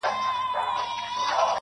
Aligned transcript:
راډيو. 0.53 1.41